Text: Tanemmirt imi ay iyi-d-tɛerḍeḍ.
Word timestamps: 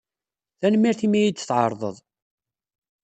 Tanemmirt 0.59 1.01
imi 1.05 1.17
ay 1.17 1.21
iyi-d-tɛerḍeḍ. 1.25 1.97